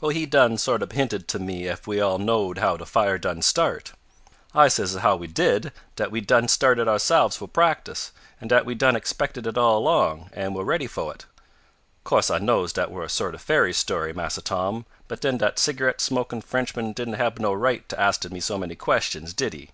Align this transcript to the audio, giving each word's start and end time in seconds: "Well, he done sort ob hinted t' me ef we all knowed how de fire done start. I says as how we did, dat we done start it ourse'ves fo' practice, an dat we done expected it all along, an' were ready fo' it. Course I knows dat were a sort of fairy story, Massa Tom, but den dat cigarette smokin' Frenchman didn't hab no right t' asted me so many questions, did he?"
"Well, 0.00 0.08
he 0.08 0.24
done 0.24 0.56
sort 0.56 0.82
ob 0.82 0.94
hinted 0.94 1.28
t' 1.28 1.36
me 1.36 1.68
ef 1.68 1.86
we 1.86 2.00
all 2.00 2.16
knowed 2.16 2.56
how 2.56 2.78
de 2.78 2.86
fire 2.86 3.18
done 3.18 3.42
start. 3.42 3.92
I 4.54 4.66
says 4.68 4.96
as 4.96 5.02
how 5.02 5.16
we 5.16 5.26
did, 5.26 5.72
dat 5.94 6.10
we 6.10 6.22
done 6.22 6.48
start 6.48 6.78
it 6.78 6.88
ourse'ves 6.88 7.36
fo' 7.36 7.48
practice, 7.48 8.10
an 8.40 8.48
dat 8.48 8.64
we 8.64 8.74
done 8.74 8.96
expected 8.96 9.46
it 9.46 9.58
all 9.58 9.76
along, 9.76 10.30
an' 10.32 10.54
were 10.54 10.64
ready 10.64 10.86
fo' 10.86 11.10
it. 11.10 11.26
Course 12.02 12.30
I 12.30 12.38
knows 12.38 12.72
dat 12.72 12.90
were 12.90 13.04
a 13.04 13.10
sort 13.10 13.34
of 13.34 13.42
fairy 13.42 13.74
story, 13.74 14.14
Massa 14.14 14.40
Tom, 14.40 14.86
but 15.06 15.20
den 15.20 15.36
dat 15.36 15.58
cigarette 15.58 16.00
smokin' 16.00 16.40
Frenchman 16.40 16.94
didn't 16.94 17.20
hab 17.20 17.38
no 17.38 17.52
right 17.52 17.86
t' 17.86 17.94
asted 17.96 18.32
me 18.32 18.40
so 18.40 18.56
many 18.56 18.74
questions, 18.74 19.34
did 19.34 19.52
he?" 19.52 19.68